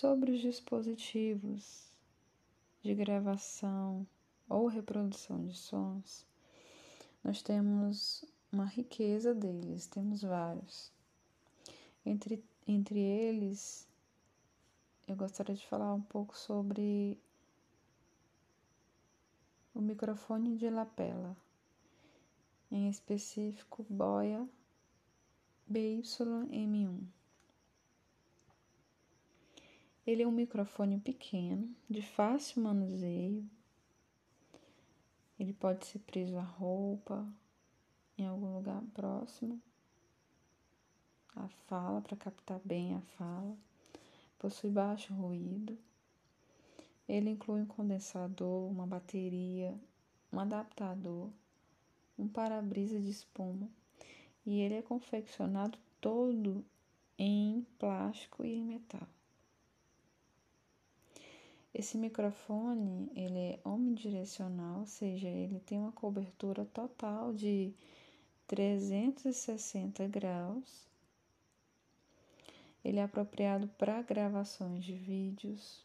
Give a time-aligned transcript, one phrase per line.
[0.00, 1.92] Sobre os dispositivos
[2.82, 4.06] de gravação
[4.48, 6.24] ou reprodução de sons,
[7.24, 10.92] nós temos uma riqueza deles, temos vários.
[12.06, 13.88] Entre, entre eles,
[15.08, 17.18] eu gostaria de falar um pouco sobre
[19.74, 21.36] o microfone de lapela,
[22.70, 24.48] em específico Boya
[25.68, 27.17] BYM1.
[30.08, 33.46] Ele é um microfone pequeno, de fácil manuseio.
[35.38, 37.30] Ele pode ser preso à roupa,
[38.16, 39.60] em algum lugar próximo
[41.36, 43.54] à fala, para captar bem a fala.
[44.38, 45.76] Possui baixo ruído.
[47.06, 49.78] Ele inclui um condensador, uma bateria,
[50.32, 51.28] um adaptador,
[52.18, 53.68] um para-brisa de espuma
[54.46, 56.64] e ele é confeccionado todo
[57.18, 59.06] em plástico e em metal.
[61.78, 67.72] Esse microfone, ele é omnidirecional, ou seja, ele tem uma cobertura total de
[68.48, 70.88] 360 graus.
[72.84, 75.80] Ele é apropriado para gravações de vídeos,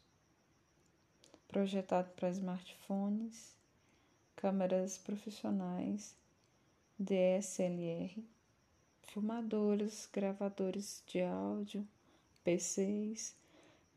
[1.47, 3.55] projetado para smartphones,
[4.35, 6.15] câmeras profissionais,
[6.97, 8.25] DSLR,
[9.03, 11.87] filmadores, gravadores de áudio,
[12.43, 13.35] PCs,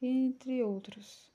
[0.02, 1.34] entre outros.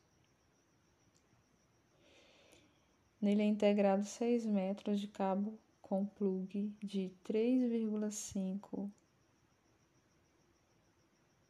[3.21, 8.89] Nele é integrado 6 metros de cabo com plug de 3,5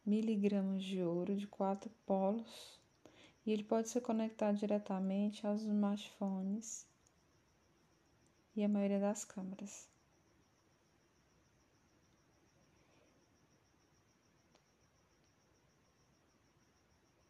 [0.04, 2.78] miligramas de ouro de quatro polos
[3.46, 6.86] e ele pode ser conectado diretamente aos smartphones
[8.54, 9.91] e a maioria das câmeras.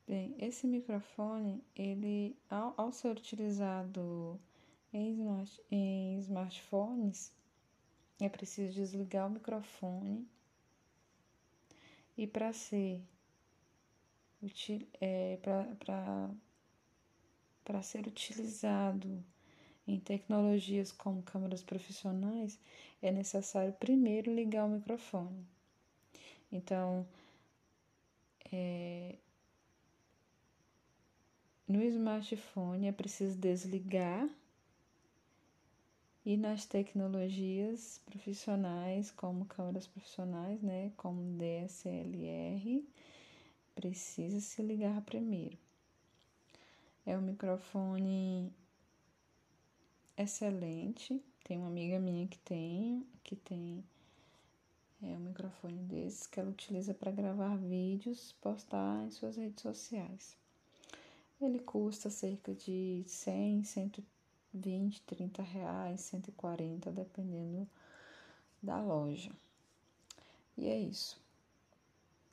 [0.07, 4.39] Bem, esse microfone, ele ao, ao ser utilizado
[4.93, 7.33] em, smart, em smartphones,
[8.21, 10.27] é preciso desligar o microfone
[12.17, 13.01] e para ser
[15.01, 15.39] é,
[17.65, 19.25] para ser utilizado
[19.87, 22.59] em tecnologias como câmeras profissionais,
[23.01, 25.47] é necessário primeiro ligar o microfone.
[26.51, 27.07] Então,
[28.53, 29.17] é,
[31.73, 34.29] no smartphone é preciso desligar
[36.23, 42.87] e nas tecnologias profissionais, como câmeras profissionais, né, como DSLR,
[43.75, 45.57] precisa se ligar primeiro.
[47.07, 48.53] É um microfone
[50.15, 51.25] excelente.
[51.43, 53.83] Tem uma amiga minha que tem, que tem
[55.03, 60.42] é um microfone desses que ela utiliza para gravar vídeos, postar em suas redes sociais.
[61.45, 67.69] Ele custa cerca de 100, 120, 30 reais, 140, dependendo
[68.63, 69.33] da loja.
[70.57, 71.21] E é isso.